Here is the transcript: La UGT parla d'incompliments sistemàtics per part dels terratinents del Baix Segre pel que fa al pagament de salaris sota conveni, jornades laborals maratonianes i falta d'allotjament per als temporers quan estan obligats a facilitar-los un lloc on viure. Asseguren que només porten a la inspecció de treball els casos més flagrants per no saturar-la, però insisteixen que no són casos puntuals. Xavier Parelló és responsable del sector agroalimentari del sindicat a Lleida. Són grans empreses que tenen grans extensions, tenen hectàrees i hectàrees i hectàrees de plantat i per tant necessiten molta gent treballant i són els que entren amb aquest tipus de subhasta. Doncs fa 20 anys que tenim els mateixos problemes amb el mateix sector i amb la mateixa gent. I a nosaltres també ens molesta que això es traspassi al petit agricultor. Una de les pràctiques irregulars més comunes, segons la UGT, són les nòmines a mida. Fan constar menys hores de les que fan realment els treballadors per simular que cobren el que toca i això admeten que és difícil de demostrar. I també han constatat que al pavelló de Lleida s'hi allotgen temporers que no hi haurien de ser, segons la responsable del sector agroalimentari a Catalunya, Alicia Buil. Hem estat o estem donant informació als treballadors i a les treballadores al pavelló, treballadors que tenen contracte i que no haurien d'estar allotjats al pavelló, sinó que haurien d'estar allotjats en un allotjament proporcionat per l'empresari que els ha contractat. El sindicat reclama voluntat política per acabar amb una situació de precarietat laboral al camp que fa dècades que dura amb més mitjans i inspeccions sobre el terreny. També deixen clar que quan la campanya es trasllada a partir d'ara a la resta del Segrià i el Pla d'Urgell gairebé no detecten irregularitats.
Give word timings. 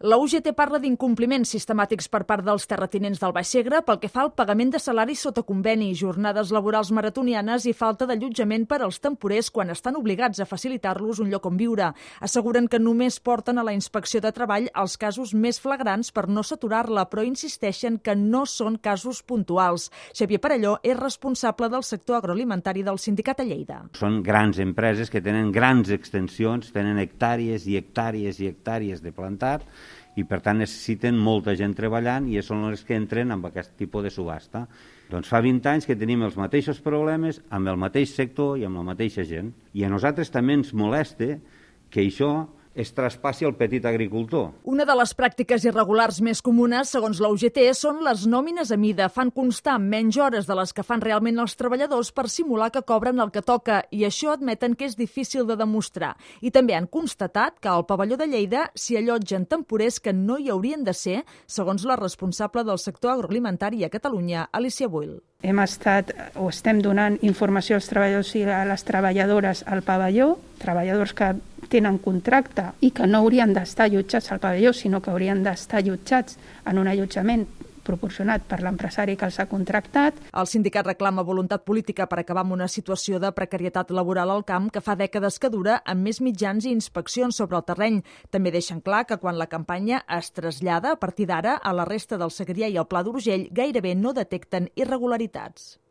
La 0.00 0.16
UGT 0.16 0.54
parla 0.56 0.78
d'incompliments 0.80 1.50
sistemàtics 1.52 2.06
per 2.08 2.22
part 2.24 2.40
dels 2.40 2.64
terratinents 2.64 3.18
del 3.20 3.34
Baix 3.36 3.50
Segre 3.52 3.82
pel 3.84 3.98
que 4.00 4.08
fa 4.08 4.22
al 4.22 4.30
pagament 4.32 4.70
de 4.72 4.78
salaris 4.80 5.20
sota 5.26 5.42
conveni, 5.44 5.90
jornades 5.92 6.48
laborals 6.56 6.88
maratonianes 6.96 7.66
i 7.68 7.74
falta 7.76 8.06
d'allotjament 8.08 8.64
per 8.70 8.78
als 8.80 8.96
temporers 9.04 9.50
quan 9.52 9.68
estan 9.68 9.98
obligats 10.00 10.40
a 10.40 10.46
facilitar-los 10.48 11.20
un 11.20 11.28
lloc 11.28 11.48
on 11.50 11.58
viure. 11.60 11.90
Asseguren 12.24 12.70
que 12.72 12.80
només 12.80 13.18
porten 13.20 13.60
a 13.60 13.66
la 13.68 13.74
inspecció 13.76 14.22
de 14.24 14.32
treball 14.32 14.70
els 14.72 14.96
casos 14.96 15.34
més 15.34 15.60
flagrants 15.60 16.14
per 16.16 16.24
no 16.32 16.46
saturar-la, 16.48 17.04
però 17.12 17.20
insisteixen 17.28 18.00
que 18.00 18.16
no 18.16 18.46
són 18.48 18.80
casos 18.80 19.20
puntuals. 19.20 19.90
Xavier 20.16 20.40
Parelló 20.40 20.78
és 20.80 20.96
responsable 20.96 21.68
del 21.68 21.84
sector 21.84 22.22
agroalimentari 22.22 22.86
del 22.88 22.96
sindicat 22.96 23.44
a 23.44 23.48
Lleida. 23.52 23.82
Són 24.00 24.22
grans 24.24 24.64
empreses 24.64 25.12
que 25.12 25.20
tenen 25.20 25.52
grans 25.52 25.92
extensions, 25.92 26.72
tenen 26.72 26.96
hectàrees 27.04 27.68
i 27.68 27.76
hectàrees 27.76 28.40
i 28.40 28.48
hectàrees 28.48 29.04
de 29.04 29.12
plantat 29.12 29.68
i 30.16 30.24
per 30.28 30.40
tant 30.44 30.60
necessiten 30.60 31.18
molta 31.18 31.54
gent 31.58 31.74
treballant 31.78 32.28
i 32.30 32.40
són 32.42 32.66
els 32.68 32.84
que 32.86 32.98
entren 32.98 33.30
amb 33.34 33.48
aquest 33.48 33.76
tipus 33.78 34.04
de 34.06 34.12
subhasta. 34.14 34.64
Doncs 35.10 35.30
fa 35.30 35.40
20 35.42 35.70
anys 35.70 35.88
que 35.88 35.98
tenim 35.98 36.22
els 36.26 36.38
mateixos 36.38 36.80
problemes 36.84 37.40
amb 37.50 37.70
el 37.70 37.78
mateix 37.80 38.14
sector 38.14 38.58
i 38.58 38.66
amb 38.68 38.80
la 38.80 38.86
mateixa 38.92 39.24
gent. 39.26 39.52
I 39.74 39.84
a 39.84 39.92
nosaltres 39.92 40.30
també 40.30 40.58
ens 40.58 40.74
molesta 40.74 41.36
que 41.90 42.04
això 42.04 42.30
es 42.80 42.92
traspassi 42.96 43.46
al 43.46 43.54
petit 43.58 43.84
agricultor. 43.86 44.50
Una 44.64 44.86
de 44.88 44.96
les 44.98 45.12
pràctiques 45.16 45.64
irregulars 45.68 46.20
més 46.24 46.42
comunes, 46.42 46.90
segons 46.92 47.20
la 47.22 47.30
UGT, 47.32 47.62
són 47.76 48.02
les 48.06 48.26
nòmines 48.26 48.72
a 48.72 48.78
mida. 48.80 49.08
Fan 49.12 49.32
constar 49.34 49.78
menys 49.80 50.18
hores 50.18 50.48
de 50.48 50.56
les 50.58 50.74
que 50.74 50.84
fan 50.86 51.04
realment 51.04 51.40
els 51.42 51.56
treballadors 51.60 52.12
per 52.16 52.28
simular 52.32 52.70
que 52.74 52.84
cobren 52.86 53.20
el 53.20 53.32
que 53.34 53.44
toca 53.44 53.82
i 53.90 54.04
això 54.08 54.34
admeten 54.34 54.74
que 54.74 54.88
és 54.88 54.98
difícil 54.98 55.46
de 55.48 55.58
demostrar. 55.60 56.14
I 56.40 56.50
també 56.50 56.76
han 56.76 56.88
constatat 56.90 57.60
que 57.60 57.70
al 57.70 57.86
pavelló 57.86 58.18
de 58.20 58.28
Lleida 58.30 58.68
s'hi 58.74 58.98
allotgen 59.00 59.46
temporers 59.46 60.00
que 60.00 60.12
no 60.16 60.38
hi 60.38 60.50
haurien 60.50 60.84
de 60.84 60.94
ser, 60.94 61.24
segons 61.46 61.84
la 61.84 61.98
responsable 62.00 62.64
del 62.64 62.78
sector 62.78 63.16
agroalimentari 63.16 63.84
a 63.84 63.90
Catalunya, 63.92 64.48
Alicia 64.52 64.88
Buil. 64.88 65.20
Hem 65.40 65.56
estat 65.62 66.10
o 66.36 66.50
estem 66.50 66.82
donant 66.84 67.14
informació 67.24 67.78
als 67.78 67.88
treballadors 67.88 68.34
i 68.36 68.42
a 68.44 68.60
les 68.68 68.84
treballadores 68.84 69.62
al 69.64 69.80
pavelló, 69.86 70.34
treballadors 70.60 71.14
que 71.16 71.30
tenen 71.70 71.98
contracte 72.02 72.70
i 72.84 72.90
que 72.94 73.06
no 73.06 73.22
haurien 73.22 73.54
d'estar 73.54 73.88
allotjats 73.88 74.32
al 74.32 74.42
pavelló, 74.42 74.74
sinó 74.74 75.00
que 75.00 75.10
haurien 75.12 75.42
d'estar 75.46 75.80
allotjats 75.80 76.38
en 76.66 76.78
un 76.82 76.90
allotjament 76.90 77.46
proporcionat 77.90 78.44
per 78.48 78.60
l'empresari 78.62 79.16
que 79.18 79.26
els 79.28 79.38
ha 79.40 79.48
contractat. 79.50 80.18
El 80.36 80.48
sindicat 80.50 80.86
reclama 80.86 81.26
voluntat 81.26 81.64
política 81.66 82.06
per 82.10 82.20
acabar 82.22 82.44
amb 82.44 82.56
una 82.58 82.68
situació 82.68 83.20
de 83.22 83.32
precarietat 83.36 83.90
laboral 83.96 84.30
al 84.30 84.46
camp 84.46 84.70
que 84.70 84.84
fa 84.84 84.96
dècades 85.00 85.40
que 85.40 85.52
dura 85.52 85.80
amb 85.84 86.06
més 86.06 86.20
mitjans 86.20 86.66
i 86.66 86.74
inspeccions 86.76 87.40
sobre 87.42 87.58
el 87.58 87.66
terreny. 87.66 88.00
També 88.30 88.54
deixen 88.54 88.84
clar 88.84 89.06
que 89.08 89.18
quan 89.18 89.38
la 89.40 89.50
campanya 89.50 90.04
es 90.20 90.32
trasllada 90.36 90.94
a 90.94 91.00
partir 91.00 91.28
d'ara 91.30 91.56
a 91.56 91.74
la 91.74 91.88
resta 91.88 92.20
del 92.20 92.34
Segrià 92.34 92.70
i 92.70 92.78
el 92.80 92.88
Pla 92.90 93.04
d'Urgell 93.06 93.48
gairebé 93.50 93.96
no 93.96 94.14
detecten 94.16 94.70
irregularitats. 94.76 95.80